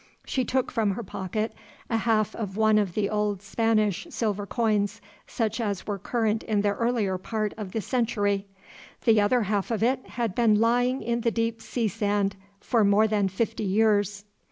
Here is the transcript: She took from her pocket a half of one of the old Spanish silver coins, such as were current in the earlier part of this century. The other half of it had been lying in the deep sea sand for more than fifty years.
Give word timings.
She 0.25 0.43
took 0.45 0.71
from 0.71 0.93
her 0.93 1.03
pocket 1.03 1.53
a 1.87 1.97
half 1.97 2.35
of 2.35 2.57
one 2.57 2.79
of 2.79 2.95
the 2.95 3.07
old 3.07 3.43
Spanish 3.43 4.07
silver 4.09 4.47
coins, 4.47 4.99
such 5.27 5.61
as 5.61 5.85
were 5.85 5.99
current 5.99 6.41
in 6.41 6.61
the 6.61 6.69
earlier 6.73 7.19
part 7.19 7.53
of 7.55 7.71
this 7.71 7.85
century. 7.85 8.47
The 9.05 9.21
other 9.21 9.43
half 9.43 9.69
of 9.69 9.83
it 9.83 10.03
had 10.07 10.33
been 10.33 10.59
lying 10.59 11.03
in 11.03 11.21
the 11.21 11.29
deep 11.29 11.61
sea 11.61 11.87
sand 11.87 12.35
for 12.59 12.83
more 12.83 13.07
than 13.07 13.27
fifty 13.27 13.63
years. 13.63 14.25